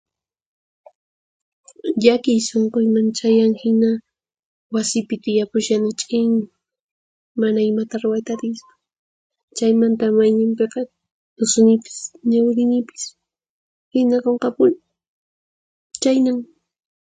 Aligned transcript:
Llakiy 2.01 2.39
sunquyman 2.49 3.07
chayan 3.17 3.53
hina, 3.61 3.91
wasipi 4.73 5.15
tiyapushani 5.23 5.91
ch'in, 5.99 6.31
mana 7.39 7.59
imata 7.69 7.95
ruwayta 8.03 8.31
atispa. 8.35 8.73
Chaymanta 9.57 10.05
mayninpiqa 10.17 10.81
tusunipis 11.35 11.97
ñawirinipis, 12.31 13.03
hina 13.93 14.17
qunqapuni. 14.23 14.77
Chhaynan. 16.01 16.37